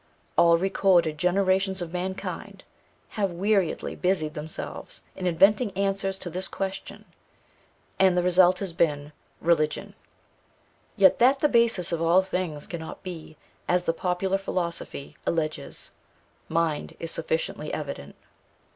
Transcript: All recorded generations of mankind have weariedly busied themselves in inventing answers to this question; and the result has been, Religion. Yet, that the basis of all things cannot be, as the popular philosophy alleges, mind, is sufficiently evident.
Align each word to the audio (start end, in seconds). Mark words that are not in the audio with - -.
All 0.35 0.57
recorded 0.57 1.19
generations 1.19 1.79
of 1.79 1.93
mankind 1.93 2.63
have 3.09 3.29
weariedly 3.29 3.95
busied 3.95 4.33
themselves 4.33 5.03
in 5.15 5.27
inventing 5.27 5.69
answers 5.77 6.17
to 6.17 6.29
this 6.31 6.47
question; 6.47 7.05
and 7.99 8.17
the 8.17 8.23
result 8.23 8.57
has 8.61 8.73
been, 8.73 9.11
Religion. 9.41 9.93
Yet, 10.97 11.19
that 11.19 11.37
the 11.37 11.47
basis 11.47 11.91
of 11.91 12.01
all 12.01 12.23
things 12.23 12.65
cannot 12.65 13.03
be, 13.03 13.37
as 13.67 13.83
the 13.83 13.93
popular 13.93 14.39
philosophy 14.39 15.17
alleges, 15.27 15.91
mind, 16.49 16.95
is 16.99 17.11
sufficiently 17.11 17.71
evident. 17.71 18.15